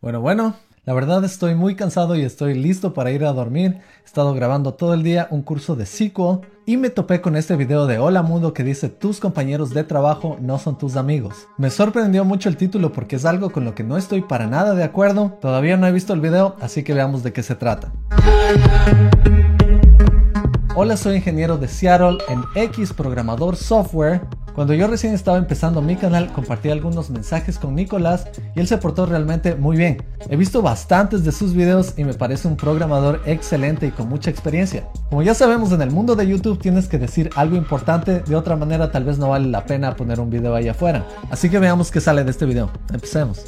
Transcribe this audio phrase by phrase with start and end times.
[0.00, 0.54] Bueno, bueno,
[0.84, 3.80] la verdad estoy muy cansado y estoy listo para ir a dormir.
[4.02, 7.56] He estado grabando todo el día un curso de SQL y me topé con este
[7.56, 11.48] video de Hola Mundo que dice tus compañeros de trabajo no son tus amigos.
[11.56, 14.76] Me sorprendió mucho el título porque es algo con lo que no estoy para nada
[14.76, 15.36] de acuerdo.
[15.40, 17.92] Todavía no he visto el video, así que veamos de qué se trata.
[20.76, 24.20] Hola, soy ingeniero de Seattle en X Programador Software
[24.58, 28.76] cuando yo recién estaba empezando mi canal, compartí algunos mensajes con Nicolás y él se
[28.76, 30.02] portó realmente muy bien.
[30.28, 34.30] He visto bastantes de sus videos y me parece un programador excelente y con mucha
[34.30, 34.88] experiencia.
[35.10, 38.56] Como ya sabemos, en el mundo de YouTube tienes que decir algo importante, de otra
[38.56, 41.06] manera tal vez no vale la pena poner un video ahí afuera.
[41.30, 42.68] Así que veamos qué sale de este video.
[42.92, 43.44] Empecemos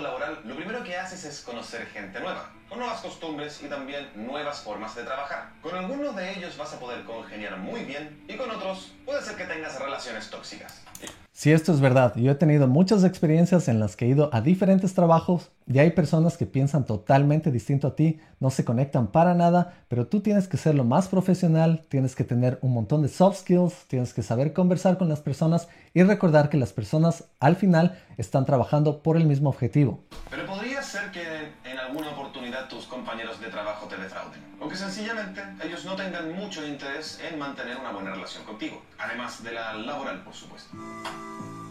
[0.00, 4.60] laboral, lo primero que haces es conocer gente nueva con nuevas costumbres y también nuevas
[4.60, 5.50] formas de trabajar.
[5.62, 9.36] Con algunos de ellos vas a poder congeniar muy bien y con otros puede ser
[9.36, 10.82] que tengas relaciones tóxicas.
[11.36, 12.14] Si esto es verdad.
[12.16, 15.90] Yo he tenido muchas experiencias en las que he ido a diferentes trabajos y hay
[15.90, 20.48] personas que piensan totalmente distinto a ti, no se conectan para nada, pero tú tienes
[20.48, 24.22] que ser lo más profesional, tienes que tener un montón de soft skills, tienes que
[24.22, 29.16] saber conversar con las personas y recordar que las personas al final están trabajando por
[29.16, 30.04] el mismo objetivo.
[30.30, 31.22] Pero podría ser que
[31.64, 36.32] en alguna oportunidad tus compañeros de trabajo te defrauden o que sencillamente ellos no tengan
[36.34, 40.76] mucho interés en mantener una buena relación contigo, además de la laboral, por supuesto.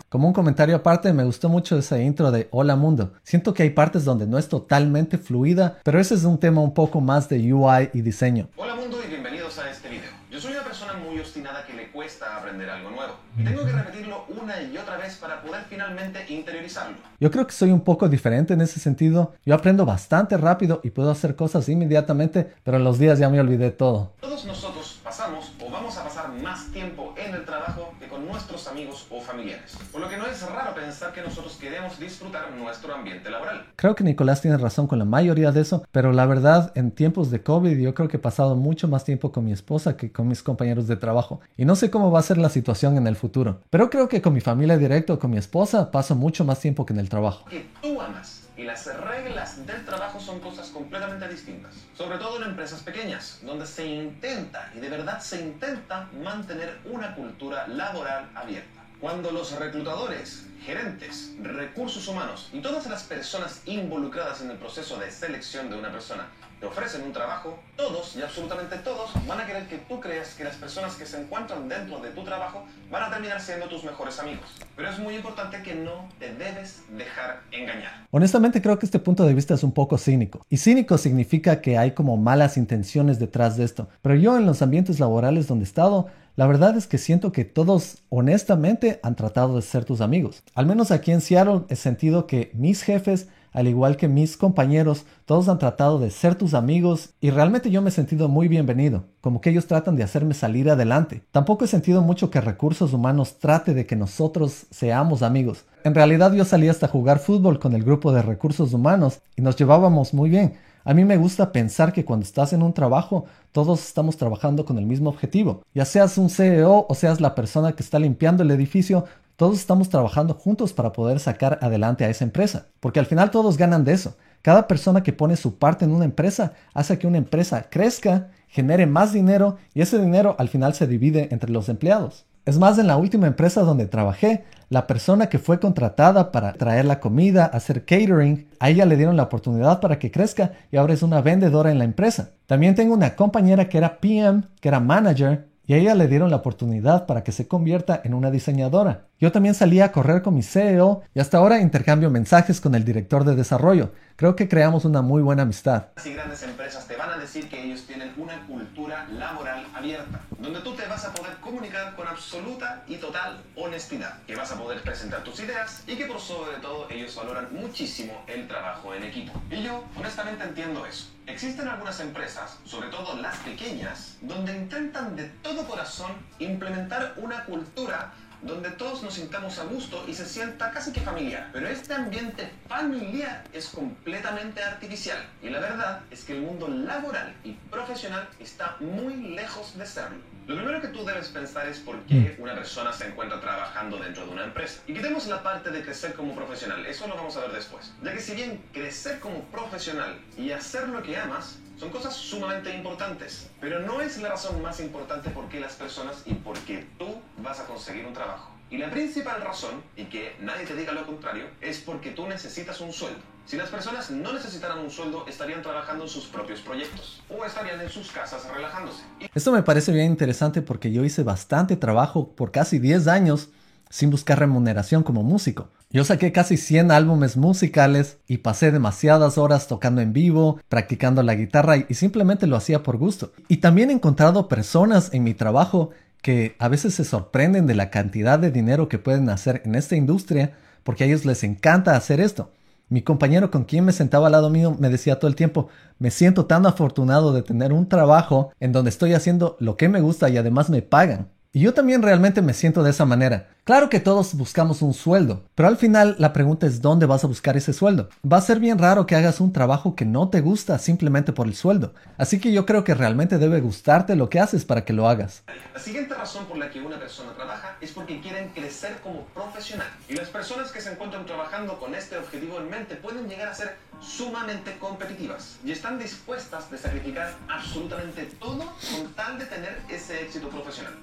[0.09, 3.13] Como un comentario aparte, me gustó mucho esa intro de Hola Mundo.
[3.23, 6.73] Siento que hay partes donde no es totalmente fluida, pero ese es un tema un
[6.73, 8.47] poco más de UI y diseño.
[8.55, 10.11] Hola Mundo y bienvenidos a este video.
[10.31, 13.24] Yo soy una persona muy obstinada que le cuesta aprender algo nuevo.
[13.44, 16.95] Tengo que repetirlo una y otra vez para poder finalmente interiorizarlo.
[17.19, 19.33] Yo creo que soy un poco diferente en ese sentido.
[19.45, 23.42] Yo aprendo bastante rápido y puedo hacer cosas inmediatamente, pero en los días ya me
[23.42, 24.14] olvidé todo.
[24.22, 28.25] Todos nosotros pasamos o vamos a pasar más tiempo en el trabajo que con
[28.66, 29.77] nuestros amigos o familiares.
[29.91, 33.66] Por lo que no es raro pensar que nosotros queremos disfrutar nuestro ambiente laboral.
[33.75, 37.31] Creo que Nicolás tiene razón con la mayoría de eso, pero la verdad, en tiempos
[37.31, 40.27] de COVID yo creo que he pasado mucho más tiempo con mi esposa que con
[40.27, 41.41] mis compañeros de trabajo.
[41.58, 43.61] Y no sé cómo va a ser la situación en el futuro.
[43.70, 46.86] Pero creo que con mi familia directa o con mi esposa paso mucho más tiempo
[46.86, 47.45] que en el trabajo.
[47.49, 51.73] Que tú amas y las reglas del trabajo son cosas completamente distintas.
[51.95, 57.15] Sobre todo en empresas pequeñas, donde se intenta, y de verdad se intenta, mantener una
[57.15, 58.82] cultura laboral abierta.
[59.02, 65.11] Cuando los reclutadores, gerentes, recursos humanos y todas las personas involucradas en el proceso de
[65.11, 66.27] selección de una persona
[66.60, 70.43] te ofrecen un trabajo, todos y absolutamente todos van a querer que tú creas que
[70.43, 74.20] las personas que se encuentran dentro de tu trabajo van a terminar siendo tus mejores
[74.20, 74.45] amigos.
[74.76, 78.05] Pero es muy importante que no te debes dejar engañar.
[78.11, 80.45] Honestamente creo que este punto de vista es un poco cínico.
[80.49, 83.89] Y cínico significa que hay como malas intenciones detrás de esto.
[84.02, 87.45] Pero yo en los ambientes laborales donde he estado, la verdad es que siento que
[87.45, 90.44] todos honestamente han tratado de ser tus amigos.
[90.54, 95.05] Al menos aquí en Seattle he sentido que mis jefes al igual que mis compañeros,
[95.23, 99.05] todos han tratado de ser tus amigos y realmente yo me he sentido muy bienvenido,
[99.21, 101.23] como que ellos tratan de hacerme salir adelante.
[101.32, 105.64] Tampoco he sentido mucho que recursos humanos trate de que nosotros seamos amigos.
[105.86, 109.55] En realidad yo salí hasta jugar fútbol con el grupo de recursos humanos y nos
[109.55, 110.55] llevábamos muy bien.
[110.83, 114.77] A mí me gusta pensar que cuando estás en un trabajo, todos estamos trabajando con
[114.77, 115.64] el mismo objetivo.
[115.73, 119.89] Ya seas un CEO o seas la persona que está limpiando el edificio, todos estamos
[119.89, 123.93] trabajando juntos para poder sacar adelante a esa empresa, porque al final todos ganan de
[123.93, 124.15] eso.
[124.41, 128.85] Cada persona que pone su parte en una empresa hace que una empresa crezca, genere
[128.85, 132.25] más dinero y ese dinero al final se divide entre los empleados.
[132.45, 136.85] Es más, en la última empresa donde trabajé, la persona que fue contratada para traer
[136.85, 140.94] la comida, hacer catering, a ella le dieron la oportunidad para que crezca y ahora
[140.94, 142.29] es una vendedora en la empresa.
[142.45, 146.30] También tengo una compañera que era PM, que era manager, y a ella le dieron
[146.30, 149.07] la oportunidad para que se convierta en una diseñadora.
[149.19, 152.86] Yo también salí a correr con mi CEO y hasta ahora intercambio mensajes con el
[152.86, 153.92] director de desarrollo.
[154.18, 155.88] Creo que creamos una muy buena amistad.
[155.98, 160.62] Las grandes empresas te van a decir que ellos tienen una cultura laboral abierta, donde
[160.62, 164.81] tú te vas a poder comunicar con absoluta y total honestidad, que vas a poder
[164.83, 169.33] presentar tus ideas y que por sobre todo ellos valoran muchísimo el trabajo en equipo.
[169.51, 171.07] Y yo honestamente entiendo eso.
[171.27, 178.13] Existen algunas empresas, sobre todo las pequeñas, donde intentan de todo corazón implementar una cultura
[178.45, 181.50] donde todos nos sintamos a gusto y se sienta casi que familiar.
[181.51, 187.36] Pero este ambiente familiar es completamente artificial y la verdad es que el mundo laboral
[187.44, 190.36] y profesional está muy lejos de serlo.
[190.47, 194.27] Lo primero que tú debes pensar es por qué una persona se encuentra trabajando dentro
[194.27, 194.80] de una empresa.
[194.86, 197.91] Y quitemos la parte de crecer como profesional, eso lo vamos a ver después.
[198.03, 202.74] Ya que si bien crecer como profesional y hacer lo que amas son cosas sumamente
[202.74, 206.88] importantes, pero no es la razón más importante por qué las personas y por qué
[206.98, 207.07] tú
[207.39, 208.51] vas a conseguir un trabajo.
[208.69, 212.81] Y la principal razón, y que nadie te diga lo contrario, es porque tú necesitas
[212.81, 213.19] un sueldo.
[213.45, 217.80] Si las personas no necesitaran un sueldo, estarían trabajando en sus propios proyectos o estarían
[217.80, 219.04] en sus casas relajándose.
[219.36, 223.50] Esto me parece bien interesante porque yo hice bastante trabajo por casi 10 años
[223.89, 225.69] sin buscar remuneración como músico.
[225.91, 231.35] Yo saqué casi 100 álbumes musicales y pasé demasiadas horas tocando en vivo, practicando la
[231.35, 233.31] guitarra y simplemente lo hacía por gusto.
[233.47, 235.91] Y también he encontrado personas en mi trabajo
[236.21, 239.95] que a veces se sorprenden de la cantidad de dinero que pueden hacer en esta
[239.95, 240.53] industria
[240.83, 242.51] porque a ellos les encanta hacer esto.
[242.89, 246.11] Mi compañero con quien me sentaba al lado mío me decía todo el tiempo, me
[246.11, 250.29] siento tan afortunado de tener un trabajo en donde estoy haciendo lo que me gusta
[250.29, 251.29] y además me pagan.
[251.55, 253.47] Y yo también realmente me siento de esa manera.
[253.63, 257.27] Claro que todos buscamos un sueldo, pero al final la pregunta es dónde vas a
[257.27, 258.09] buscar ese sueldo.
[258.29, 261.47] Va a ser bien raro que hagas un trabajo que no te gusta simplemente por
[261.47, 261.93] el sueldo.
[262.17, 265.43] Así que yo creo que realmente debe gustarte lo que haces para que lo hagas.
[265.73, 269.87] La siguiente razón por la que una persona trabaja es porque quieren crecer como profesional.
[270.09, 273.55] Y las personas que se encuentran trabajando con este objetivo en mente pueden llegar a
[273.55, 278.59] ser sumamente competitivas y están dispuestas a sacrificar absolutamente todo
[278.91, 280.95] con tal de tener ese éxito profesional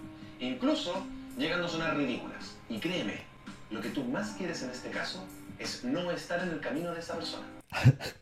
[0.43, 1.05] incluso
[1.39, 2.57] llegando a sonar ridículas.
[2.69, 3.23] Y créeme,
[3.71, 5.25] lo que tú más quieres en este caso
[5.59, 7.47] es no estar en el camino de esa persona.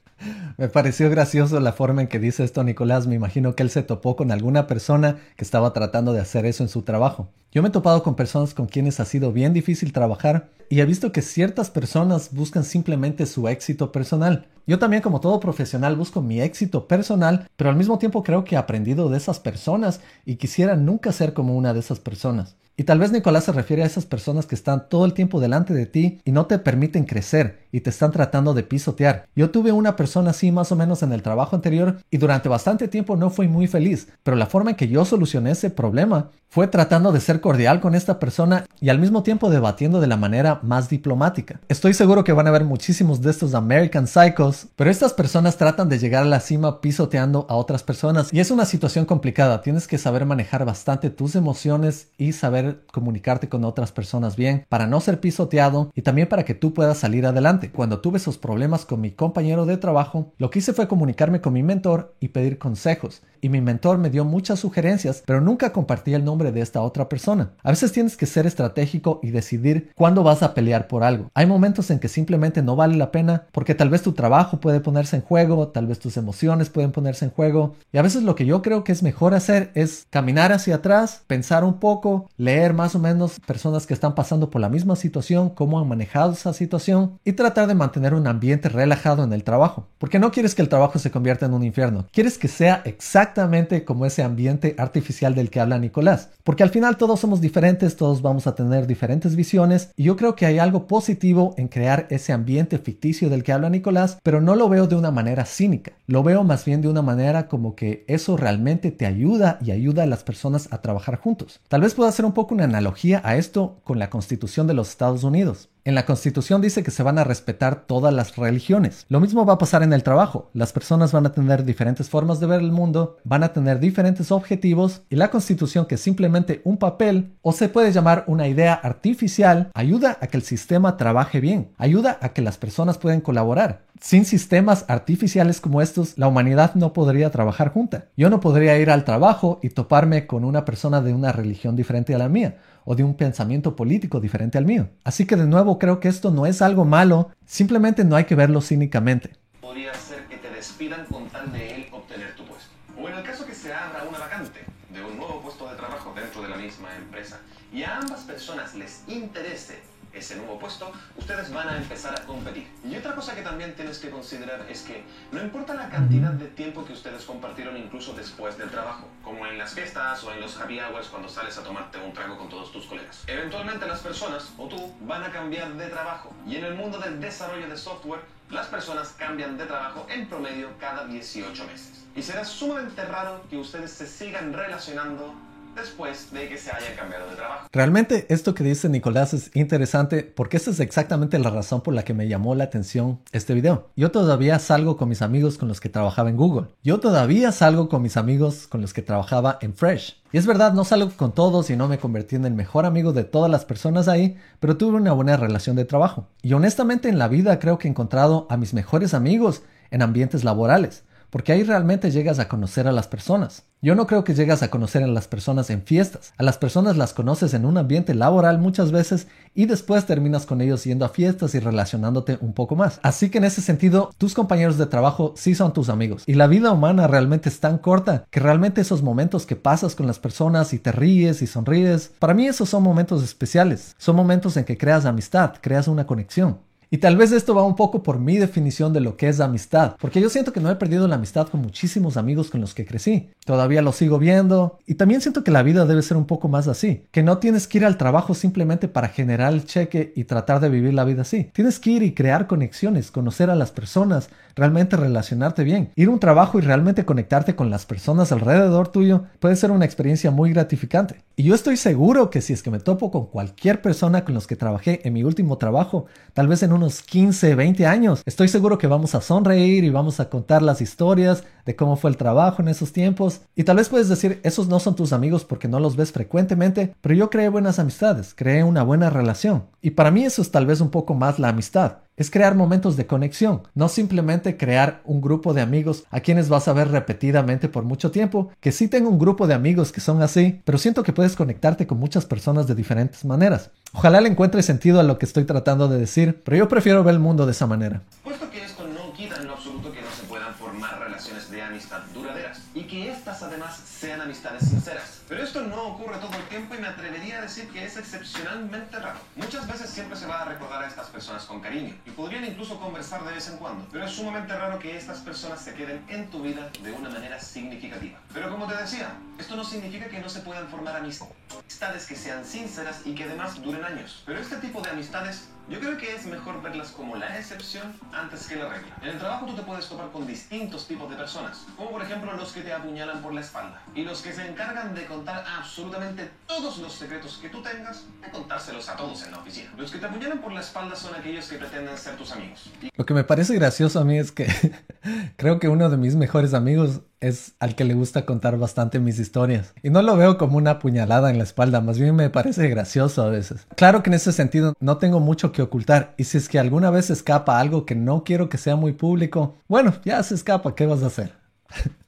[0.56, 3.06] Me pareció gracioso la forma en que dice esto Nicolás.
[3.06, 6.62] Me imagino que él se topó con alguna persona que estaba tratando de hacer eso
[6.62, 7.28] en su trabajo.
[7.52, 10.84] Yo me he topado con personas con quienes ha sido bien difícil trabajar y he
[10.84, 14.46] visto que ciertas personas buscan simplemente su éxito personal.
[14.66, 18.54] Yo también como todo profesional busco mi éxito personal, pero al mismo tiempo creo que
[18.54, 22.56] he aprendido de esas personas y quisiera nunca ser como una de esas personas.
[22.80, 25.74] Y tal vez Nicolás se refiere a esas personas que están todo el tiempo delante
[25.74, 29.26] de ti y no te permiten crecer y te están tratando de pisotear.
[29.36, 32.88] Yo tuve una persona así más o menos en el trabajo anterior y durante bastante
[32.88, 36.66] tiempo no fui muy feliz, pero la forma en que yo solucioné ese problema fue
[36.66, 40.58] tratando de ser cordial con esta persona y al mismo tiempo debatiendo de la manera
[40.64, 41.60] más diplomática.
[41.68, 45.88] Estoy seguro que van a haber muchísimos de estos American Psychos, pero estas personas tratan
[45.88, 49.62] de llegar a la cima pisoteando a otras personas y es una situación complicada.
[49.62, 54.86] Tienes que saber manejar bastante tus emociones y saber comunicarte con otras personas bien para
[54.86, 57.70] no ser pisoteado y también para que tú puedas salir adelante.
[57.70, 61.52] Cuando tuve esos problemas con mi compañero de trabajo, lo que hice fue comunicarme con
[61.52, 66.14] mi mentor y pedir consejos y mi mentor me dio muchas sugerencias, pero nunca compartí
[66.14, 67.50] el nombre de esta otra persona.
[67.62, 71.30] A veces tienes que ser estratégico y decidir cuándo vas a pelear por algo.
[71.34, 74.80] Hay momentos en que simplemente no vale la pena porque tal vez tu trabajo puede
[74.80, 78.34] ponerse en juego, tal vez tus emociones pueden ponerse en juego y a veces lo
[78.34, 82.74] que yo creo que es mejor hacer es caminar hacia atrás, pensar un poco, leer
[82.74, 86.52] más o menos personas que están pasando por la misma situación, cómo han manejado esa
[86.52, 89.86] situación y tratar de mantener un ambiente relajado en el trabajo.
[89.98, 93.29] Porque no quieres que el trabajo se convierta en un infierno, quieres que sea exactamente
[93.30, 96.30] exactamente como ese ambiente artificial del que habla Nicolás.
[96.42, 100.34] Porque al final todos somos diferentes, todos vamos a tener diferentes visiones y yo creo
[100.34, 104.56] que hay algo positivo en crear ese ambiente ficticio del que habla Nicolás, pero no
[104.56, 105.92] lo veo de una manera cínica.
[106.08, 110.02] Lo veo más bien de una manera como que eso realmente te ayuda y ayuda
[110.02, 111.60] a las personas a trabajar juntos.
[111.68, 114.88] Tal vez pueda hacer un poco una analogía a esto con la Constitución de los
[114.88, 115.68] Estados Unidos.
[115.82, 119.06] En la Constitución dice que se van a respetar todas las religiones.
[119.08, 120.50] Lo mismo va a pasar en el trabajo.
[120.52, 124.30] Las personas van a tener diferentes formas de ver el mundo, van a tener diferentes
[124.30, 128.74] objetivos y la Constitución, que es simplemente un papel o se puede llamar una idea
[128.74, 133.86] artificial, ayuda a que el sistema trabaje bien, ayuda a que las personas puedan colaborar.
[134.00, 138.06] Sin sistemas artificiales como estos, la humanidad no podría trabajar junta.
[138.16, 142.14] Yo no podría ir al trabajo y toparme con una persona de una religión diferente
[142.14, 144.88] a la mía o de un pensamiento político diferente al mío.
[145.04, 148.34] Así que de nuevo creo que esto no es algo malo, simplemente no hay que
[148.34, 149.32] verlo cínicamente.
[149.60, 152.70] Podría ser que te despidan con tal de él obtener tu puesto.
[153.00, 154.60] O en el caso que se abra una vacante
[154.92, 157.40] de un nuevo puesto de trabajo dentro de la misma empresa
[157.72, 159.78] y a ambas personas les interese
[160.20, 162.68] ese nuevo puesto, ustedes van a empezar a competir.
[162.84, 166.46] Y otra cosa que también tienes que considerar es que no importa la cantidad de
[166.46, 170.56] tiempo que ustedes compartieron incluso después del trabajo, como en las fiestas o en los
[170.58, 173.24] happy hours cuando sales a tomarte un trago con todos tus colegas.
[173.26, 176.32] Eventualmente las personas, o tú, van a cambiar de trabajo.
[176.46, 180.70] Y en el mundo del desarrollo de software, las personas cambian de trabajo en promedio
[180.78, 182.04] cada 18 meses.
[182.14, 185.34] Y será sumamente raro que ustedes se sigan relacionando
[185.74, 187.68] después de que se haya cambiado de trabajo.
[187.72, 192.02] Realmente esto que dice Nicolás es interesante porque esa es exactamente la razón por la
[192.02, 193.88] que me llamó la atención este video.
[193.96, 196.68] Yo todavía salgo con mis amigos con los que trabajaba en Google.
[196.82, 200.20] Yo todavía salgo con mis amigos con los que trabajaba en Fresh.
[200.32, 203.12] Y es verdad, no salgo con todos y no me convertí en el mejor amigo
[203.12, 206.28] de todas las personas ahí, pero tuve una buena relación de trabajo.
[206.42, 210.44] Y honestamente en la vida creo que he encontrado a mis mejores amigos en ambientes
[210.44, 213.64] laborales porque ahí realmente llegas a conocer a las personas.
[213.82, 216.34] Yo no creo que llegas a conocer a las personas en fiestas.
[216.36, 220.60] A las personas las conoces en un ambiente laboral muchas veces y después terminas con
[220.60, 223.00] ellos yendo a fiestas y relacionándote un poco más.
[223.02, 226.24] Así que en ese sentido, tus compañeros de trabajo sí son tus amigos.
[226.26, 230.06] Y la vida humana realmente es tan corta que realmente esos momentos que pasas con
[230.06, 233.94] las personas y te ríes y sonríes, para mí esos son momentos especiales.
[233.96, 236.58] Son momentos en que creas amistad, creas una conexión.
[236.92, 239.94] Y tal vez esto va un poco por mi definición de lo que es amistad,
[240.00, 242.84] porque yo siento que no he perdido la amistad con muchísimos amigos con los que
[242.84, 243.30] crecí.
[243.44, 246.66] Todavía los sigo viendo y también siento que la vida debe ser un poco más
[246.66, 250.58] así, que no tienes que ir al trabajo simplemente para generar el cheque y tratar
[250.58, 251.50] de vivir la vida así.
[251.52, 255.92] Tienes que ir y crear conexiones, conocer a las personas, realmente relacionarte bien.
[255.94, 259.84] Ir a un trabajo y realmente conectarte con las personas alrededor tuyo puede ser una
[259.84, 261.22] experiencia muy gratificante.
[261.36, 264.48] Y yo estoy seguro que si es que me topo con cualquier persona con los
[264.48, 268.22] que trabajé en mi último trabajo, tal vez en un unos 15, 20 años.
[268.24, 272.10] Estoy seguro que vamos a sonreír y vamos a contar las historias de cómo fue
[272.10, 273.42] el trabajo en esos tiempos.
[273.54, 276.94] Y tal vez puedes decir, esos no son tus amigos porque no los ves frecuentemente,
[277.02, 279.64] pero yo creé buenas amistades, creé una buena relación.
[279.82, 282.98] Y para mí eso es tal vez un poco más la amistad es crear momentos
[282.98, 287.70] de conexión, no simplemente crear un grupo de amigos a quienes vas a ver repetidamente
[287.70, 291.02] por mucho tiempo, que sí tengo un grupo de amigos que son así, pero siento
[291.02, 293.70] que puedes conectarte con muchas personas de diferentes maneras.
[293.94, 297.14] Ojalá le encuentre sentido a lo que estoy tratando de decir, pero yo prefiero ver
[297.14, 298.02] el mundo de esa manera.
[298.22, 301.62] Puesto que esto no quita en lo absoluto que no se puedan formar relaciones de
[301.62, 305.22] amistad duraderas y que estas además sean amistades sinceras.
[305.26, 307.19] Pero esto no ocurre todo el tiempo y me atrevería
[307.50, 309.18] decir que es excepcionalmente raro.
[309.34, 312.78] Muchas veces siempre se va a recordar a estas personas con cariño y podrían incluso
[312.78, 313.88] conversar de vez en cuando.
[313.90, 317.40] Pero es sumamente raro que estas personas se queden en tu vida de una manera
[317.40, 318.20] significativa.
[318.32, 322.44] Pero como te decía, esto no significa que no se puedan formar amistades que sean
[322.44, 324.22] sinceras y que además duren años.
[324.26, 328.46] Pero este tipo de amistades yo creo que es mejor verlas como la excepción antes
[328.46, 328.96] que la regla.
[329.02, 332.32] En el trabajo tú te puedes topar con distintos tipos de personas, como por ejemplo
[332.32, 336.30] los que te apuñalan por la espalda y los que se encargan de contar absolutamente
[336.46, 339.70] todos los secretos que tú tengas, de contárselos a todos en la oficina.
[339.76, 342.70] Los que te apuñalan por la espalda son aquellos que pretenden ser tus amigos.
[342.96, 344.46] Lo que me parece gracioso a mí es que
[345.36, 349.18] creo que uno de mis mejores amigos es al que le gusta contar bastante mis
[349.18, 349.74] historias.
[349.82, 353.22] Y no lo veo como una puñalada en la espalda, más bien me parece gracioso
[353.22, 353.66] a veces.
[353.76, 356.90] Claro que en ese sentido no tengo mucho que ocultar, y si es que alguna
[356.90, 360.86] vez escapa algo que no quiero que sea muy público, bueno, ya se escapa, ¿qué
[360.86, 361.34] vas a hacer?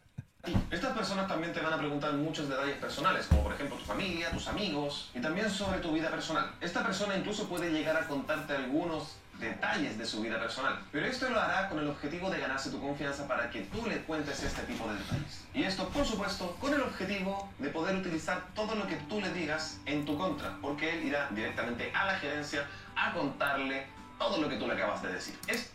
[0.73, 4.31] Estas personas también te van a preguntar muchos detalles personales, como por ejemplo tu familia,
[4.33, 6.51] tus amigos, y también sobre tu vida personal.
[6.61, 10.79] Esta persona incluso puede llegar a contarte algunos detalles de su vida personal.
[10.91, 13.99] Pero esto lo hará con el objetivo de ganarse tu confianza para que tú le
[14.05, 15.45] cuentes este tipo de detalles.
[15.53, 19.33] Y esto, por supuesto, con el objetivo de poder utilizar todo lo que tú le
[19.35, 22.65] digas en tu contra, porque él irá directamente a la gerencia
[22.97, 23.87] a contarle
[24.19, 25.35] todo lo que tú le acabas de decir.
[25.49, 25.71] Es...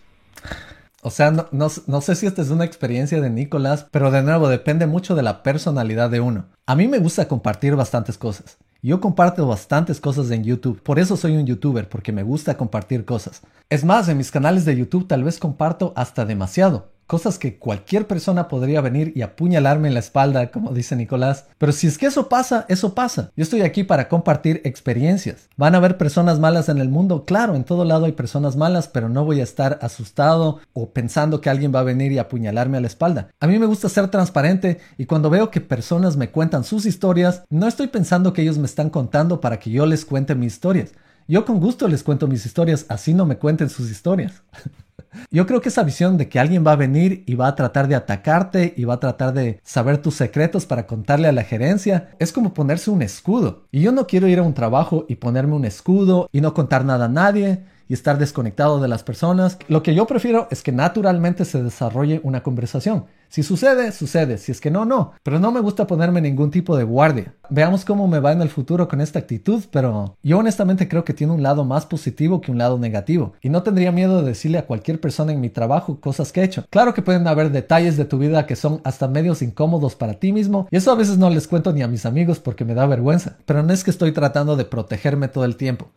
[1.04, 4.24] O sea, no, no, no, sé si esta es una experiencia de Nicolás, pero de
[4.24, 6.46] nuevo depende mucho de la personalidad de uno.
[6.66, 8.58] A mí me gusta compartir bastantes cosas.
[8.82, 13.06] Yo comparto bastantes cosas en YouTube, por eso soy un youtuber, porque me gusta compartir
[13.06, 13.42] cosas.
[13.70, 18.06] Es más, en mis canales de YouTube tal vez comparto hasta demasiado cosas que cualquier
[18.06, 21.46] persona podría venir y apuñalarme en la espalda, como dice Nicolás.
[21.58, 23.32] Pero si es que eso pasa, eso pasa.
[23.36, 25.48] Yo estoy aquí para compartir experiencias.
[25.56, 27.26] ¿Van a haber personas malas en el mundo?
[27.26, 31.42] Claro, en todo lado hay personas malas, pero no voy a estar asustado o pensando
[31.42, 33.30] que alguien va a venir y apuñalarme a la espalda.
[33.40, 37.44] A mí me gusta ser transparente y cuando veo que personas me cuentan sus historias,
[37.50, 40.92] no estoy pensando que ellos me están contando para que yo les cuente mis historias.
[41.28, 44.44] Yo con gusto les cuento mis historias, así no me cuenten sus historias.
[45.32, 47.88] Yo creo que esa visión de que alguien va a venir y va a tratar
[47.88, 52.12] de atacarte y va a tratar de saber tus secretos para contarle a la gerencia
[52.20, 53.66] es como ponerse un escudo.
[53.72, 56.86] Y yo no quiero ir a un trabajo y ponerme un escudo y no contar
[56.86, 59.58] nada a nadie y estar desconectado de las personas.
[59.68, 63.06] Lo que yo prefiero es que naturalmente se desarrolle una conversación.
[63.30, 64.38] Si sucede, sucede.
[64.38, 65.12] Si es que no, no.
[65.24, 67.34] Pero no me gusta ponerme ningún tipo de guardia.
[67.50, 71.14] Veamos cómo me va en el futuro con esta actitud, pero yo honestamente creo que
[71.14, 73.34] tiene un lado más positivo que un lado negativo.
[73.42, 76.46] Y no tendría miedo de decirle a cualquier persona en mi trabajo cosas que he
[76.46, 76.66] hecho.
[76.70, 80.32] Claro que pueden haber detalles de tu vida que son hasta medios incómodos para ti
[80.32, 80.68] mismo.
[80.72, 83.38] Y eso a veces no les cuento ni a mis amigos porque me da vergüenza.
[83.46, 85.90] Pero no es que estoy tratando de protegerme todo el tiempo.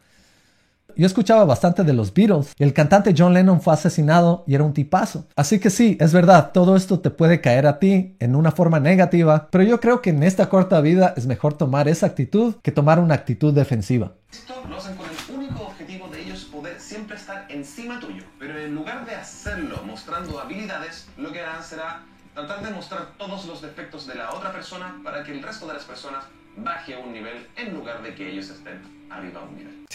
[0.96, 4.64] Yo escuchaba bastante de los Beatles y el cantante John Lennon fue asesinado y era
[4.64, 5.26] un tipazo.
[5.36, 8.80] Así que sí, es verdad, todo esto te puede caer a ti en una forma
[8.80, 12.72] negativa, pero yo creo que en esta corta vida es mejor tomar esa actitud que
[12.72, 14.12] tomar una actitud defensiva.
[14.32, 18.58] Esto lo hacen con el único objetivo de ellos poder siempre estar encima tuyo, pero
[18.58, 22.02] en lugar de hacerlo mostrando habilidades, lo que harán será
[22.34, 25.74] tratar de mostrar todos los defectos de la otra persona para que el resto de
[25.74, 26.24] las personas
[26.56, 29.40] baje a un nivel en lugar de que ellos estén arriba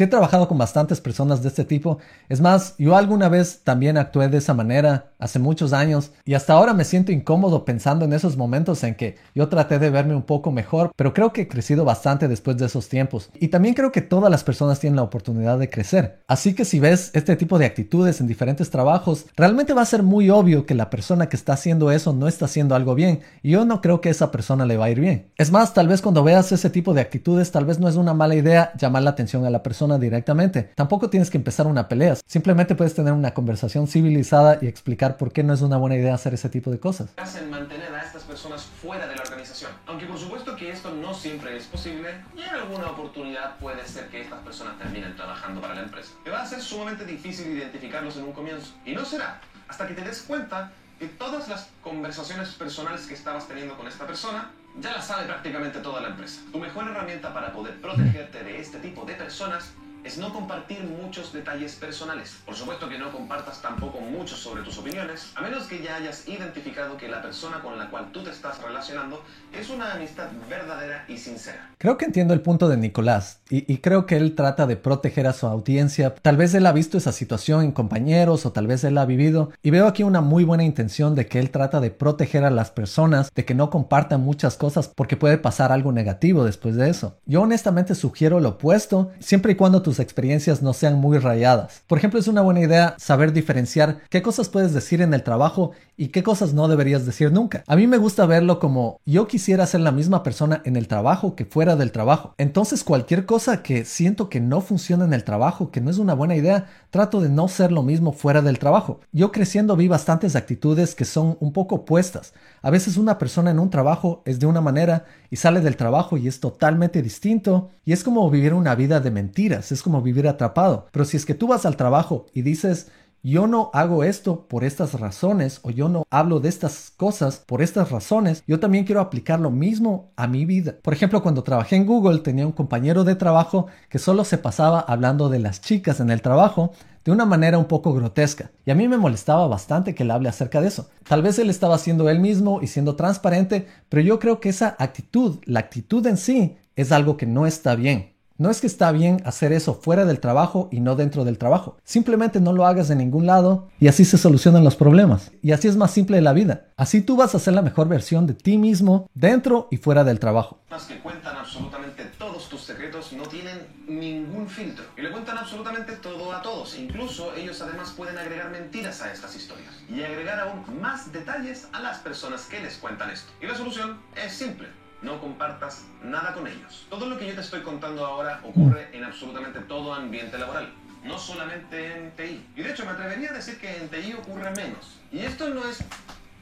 [0.03, 1.99] he trabajado con bastantes personas de este tipo.
[2.27, 6.53] Es más, yo alguna vez también actué de esa manera hace muchos años y hasta
[6.53, 10.23] ahora me siento incómodo pensando en esos momentos en que yo traté de verme un
[10.23, 13.29] poco mejor, pero creo que he crecido bastante después de esos tiempos.
[13.39, 16.19] Y también creo que todas las personas tienen la oportunidad de crecer.
[16.27, 20.03] Así que si ves este tipo de actitudes en diferentes trabajos, realmente va a ser
[20.03, 23.51] muy obvio que la persona que está haciendo eso no está haciendo algo bien y
[23.51, 25.31] yo no creo que esa persona le va a ir bien.
[25.37, 28.13] Es más, tal vez cuando veas ese tipo de actitudes, tal vez no es una
[28.13, 30.71] mala idea llamar la atención a la persona directamente.
[30.75, 32.15] Tampoco tienes que empezar una pelea.
[32.25, 36.13] Simplemente puedes tener una conversación civilizada y explicar por qué no es una buena idea
[36.13, 37.09] hacer ese tipo de cosas.
[37.17, 39.71] Hacen mantener a estas personas fuera de la organización.
[39.87, 44.07] Aunque por supuesto que esto no siempre es posible y en alguna oportunidad puede ser
[44.09, 46.11] que estas personas terminen trabajando para la empresa.
[46.23, 48.73] Te va a ser sumamente difícil identificarlos en un comienzo.
[48.85, 53.47] Y no será hasta que te des cuenta que todas las conversaciones personales que estabas
[53.47, 56.41] teniendo con esta persona ya las sabe prácticamente toda la empresa.
[56.51, 59.73] Tu mejor herramienta para poder protegerte de este tipo de personas
[60.05, 62.37] es no compartir muchos detalles personales.
[62.45, 66.27] Por supuesto que no compartas tampoco mucho sobre tus opiniones, a menos que ya hayas
[66.27, 71.05] identificado que la persona con la cual tú te estás relacionando es una amistad verdadera
[71.07, 71.71] y sincera.
[71.79, 75.25] Creo que entiendo el punto de Nicolás y, y, creo que él trata de proteger
[75.27, 76.13] a su audiencia.
[76.13, 79.51] Tal vez él ha visto esa situación en compañeros o tal vez él ha vivido
[79.63, 82.69] y veo aquí una muy buena intención de que él trata de proteger a las
[82.69, 87.17] personas, de que no compartan muchas cosas porque puede pasar algo negativo después de eso.
[87.25, 91.83] Yo honestamente sugiero lo opuesto, siempre y cuando tus experiencias no sean muy rayadas.
[91.87, 95.71] Por ejemplo, es una buena idea saber diferenciar qué cosas puedes decir en el trabajo
[95.97, 97.63] y qué cosas no deberías decir nunca.
[97.67, 101.35] A mí me gusta verlo como yo quisiera ser la misma persona en el trabajo
[101.35, 102.33] que fuera del trabajo.
[102.37, 106.13] Entonces cualquier cosa que siento que no funciona en el trabajo, que no es una
[106.13, 108.99] buena idea, trato de no ser lo mismo fuera del trabajo.
[109.11, 112.33] Yo creciendo vi bastantes actitudes que son un poco opuestas.
[112.65, 116.17] A veces una persona en un trabajo es de una manera y sale del trabajo
[116.17, 120.27] y es totalmente distinto y es como vivir una vida de mentiras, es como vivir
[120.27, 120.87] atrapado.
[120.91, 122.87] Pero si es que tú vas al trabajo y dices
[123.31, 127.63] yo no hago esto por estas razones o yo no hablo de estas cosas por
[127.63, 130.75] estas razones, yo también quiero aplicar lo mismo a mi vida.
[130.83, 134.79] Por ejemplo, cuando trabajé en Google tenía un compañero de trabajo que solo se pasaba
[134.79, 136.71] hablando de las chicas en el trabajo
[137.03, 138.51] de una manera un poco grotesca.
[138.63, 140.89] Y a mí me molestaba bastante que él hable acerca de eso.
[141.07, 144.75] Tal vez él estaba siendo él mismo y siendo transparente, pero yo creo que esa
[144.77, 148.14] actitud, la actitud en sí, es algo que no está bien.
[148.37, 151.77] No es que está bien hacer eso fuera del trabajo y no dentro del trabajo.
[151.85, 155.31] Simplemente no lo hagas de ningún lado y así se solucionan los problemas.
[155.41, 156.65] Y así es más simple la vida.
[156.75, 160.19] Así tú vas a ser la mejor versión de ti mismo dentro y fuera del
[160.19, 160.59] trabajo.
[160.85, 166.33] Que cuentan absolutamente todos tus secretos no tienen ningún filtro y le cuentan absolutamente todo
[166.33, 166.77] a todos.
[166.77, 171.79] Incluso ellos además pueden agregar mentiras a estas historias y agregar aún más detalles a
[171.79, 173.31] las personas que les cuentan esto.
[173.41, 174.67] Y la solución es simple
[175.01, 176.85] no compartas nada con ellos.
[176.89, 181.17] Todo lo que yo te estoy contando ahora ocurre en absolutamente todo ambiente laboral, no
[181.17, 182.45] solamente en TI.
[182.55, 184.99] Y de hecho me atrevería a decir que en TI ocurre menos.
[185.11, 185.83] Y esto no es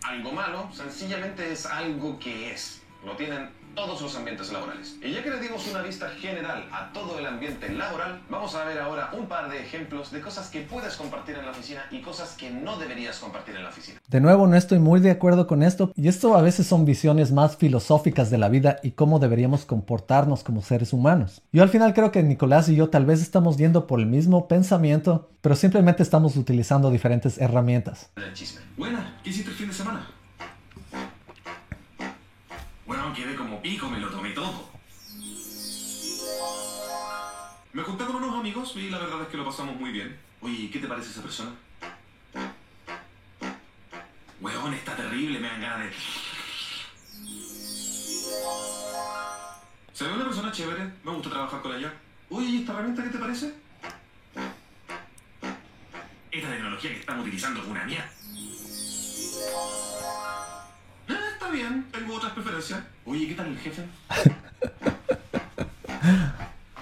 [0.03, 2.81] algo malo, sencillamente es algo que es.
[3.05, 4.97] Lo tienen todos los ambientes laborales.
[5.01, 8.65] Y ya que le dimos una vista general a todo el ambiente laboral, vamos a
[8.65, 12.01] ver ahora un par de ejemplos de cosas que puedes compartir en la oficina y
[12.01, 13.99] cosas que no deberías compartir en la oficina.
[14.07, 17.31] De nuevo, no estoy muy de acuerdo con esto, y esto a veces son visiones
[17.31, 21.41] más filosóficas de la vida y cómo deberíamos comportarnos como seres humanos.
[21.51, 24.47] Yo al final creo que Nicolás y yo tal vez estamos yendo por el mismo
[24.47, 28.12] pensamiento, pero simplemente estamos utilizando diferentes herramientas.
[28.15, 28.62] El chisme.
[28.77, 30.07] Buena, ¿qué hiciste el fin de semana?
[32.93, 34.69] Bueno, quedé como pico, me lo tomé todo.
[37.73, 40.15] Me junté con unos amigos y la verdad es que lo pasamos muy bien.
[40.41, 41.49] Oye, ¿qué te parece esa persona?
[44.39, 45.91] Weón, está terrible, me dan ganas de...
[49.91, 51.91] Se ve una persona chévere, me gusta trabajar con ella.
[52.29, 53.56] Oye, ¿y esta herramienta qué te parece?
[56.29, 58.12] Esta tecnología que estamos utilizando es una mierda.
[61.53, 62.81] Bien, tengo otras preferencias.
[63.05, 63.83] Oye, ¿qué tal el jefe?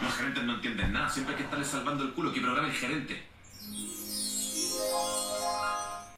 [0.02, 2.32] Los gerentes no entienden nada, siempre hay que estarles salvando el culo.
[2.32, 3.22] que programa el gerente?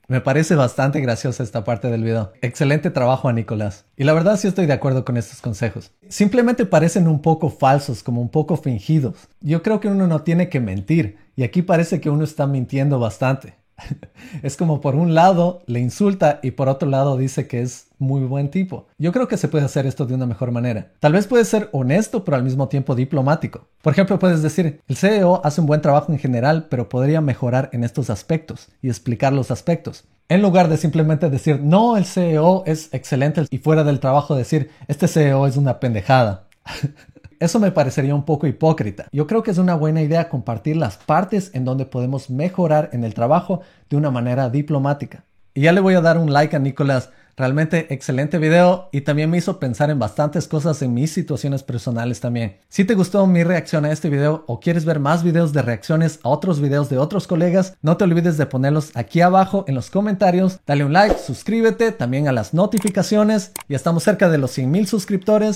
[0.08, 2.32] Me parece bastante graciosa esta parte del video.
[2.44, 3.86] Excelente trabajo a Nicolás.
[3.98, 5.92] Y la verdad sí estoy de acuerdo con estos consejos.
[6.08, 9.16] Simplemente parecen un poco falsos, como un poco fingidos.
[9.42, 11.18] Yo creo que uno no tiene que mentir.
[11.36, 13.63] Y aquí parece que uno está mintiendo bastante.
[14.44, 18.22] es como por un lado le insulta y por otro lado dice que es muy
[18.24, 18.88] buen tipo.
[18.98, 20.92] Yo creo que se puede hacer esto de una mejor manera.
[21.00, 23.68] Tal vez puede ser honesto pero al mismo tiempo diplomático.
[23.82, 27.70] Por ejemplo, puedes decir, el CEO hace un buen trabajo en general pero podría mejorar
[27.74, 30.06] en estos aspectos y explicar los aspectos.
[30.30, 34.72] En lugar de simplemente decir, no, el CEO es excelente y fuera del trabajo decir,
[34.88, 36.48] este CEO es una pendejada.
[37.44, 39.10] Eso me parecería un poco hipócrita.
[39.12, 43.04] Yo creo que es una buena idea compartir las partes en donde podemos mejorar en
[43.04, 45.26] el trabajo de una manera diplomática.
[45.54, 49.32] Y ya le voy a dar un like a Nicolás Realmente excelente video y también
[49.32, 52.58] me hizo pensar en bastantes cosas en mis situaciones personales también.
[52.70, 56.20] Si te gustó mi reacción a este video o quieres ver más videos de reacciones
[56.22, 59.90] a otros videos de otros colegas, no te olvides de ponerlos aquí abajo en los
[59.90, 60.60] comentarios.
[60.68, 63.52] Dale un like, suscríbete también a las notificaciones.
[63.68, 65.56] Ya estamos cerca de los 100 mil suscriptores.